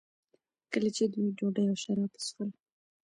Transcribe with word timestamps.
کله 0.71 0.89
چې 0.95 1.03
دوی 1.13 1.27
ډوډۍ 1.37 1.65
او 1.71 1.75
شراب 1.83 2.11
وڅښل. 2.13 2.49